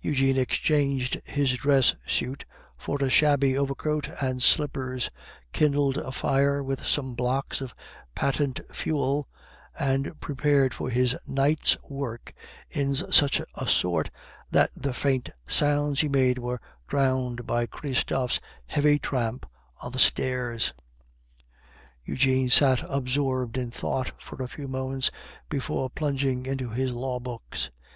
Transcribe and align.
Eugene 0.00 0.36
exchanged 0.36 1.20
his 1.26 1.52
dress 1.52 1.94
suit 2.04 2.44
for 2.76 2.98
a 3.00 3.08
shabby 3.08 3.56
overcoat 3.56 4.08
and 4.20 4.42
slippers, 4.42 5.10
kindled 5.52 5.96
a 5.96 6.10
fire 6.10 6.60
with 6.60 6.84
some 6.84 7.14
blocks 7.14 7.60
of 7.60 7.72
patent 8.12 8.58
fuel, 8.74 9.28
and 9.78 10.20
prepared 10.20 10.74
for 10.74 10.90
his 10.90 11.16
night's 11.24 11.80
work 11.84 12.34
in 12.68 12.96
such 12.96 13.40
a 13.54 13.66
sort 13.68 14.10
that 14.50 14.72
the 14.74 14.92
faint 14.92 15.30
sounds 15.46 16.00
he 16.00 16.08
made 16.08 16.40
were 16.40 16.60
drowned 16.88 17.46
by 17.46 17.64
Christophe's 17.64 18.40
heavy 18.66 18.98
tramp 18.98 19.46
on 19.80 19.92
the 19.92 20.00
stairs. 20.00 20.72
Eugene 22.04 22.50
sat 22.50 22.82
absorbed 22.88 23.56
in 23.56 23.70
thought 23.70 24.20
for 24.20 24.42
a 24.42 24.48
few 24.48 24.66
moments 24.66 25.12
before 25.48 25.88
plunging 25.88 26.44
into 26.44 26.70
his 26.70 26.90
law 26.90 27.20
books. 27.20 27.70